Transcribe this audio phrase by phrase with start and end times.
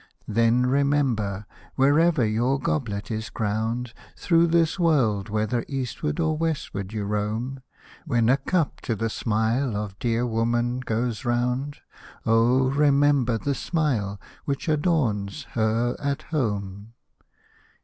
[0.27, 1.45] Then remember,
[1.75, 3.93] wherever your goblet is crowned.
[4.17, 7.61] Thro' this world, whether eastward or westward you roam,
[8.07, 11.81] When a cup to the smile of dear woman goes round.
[12.25, 16.93] Oh] remember the smile which adorns her at home.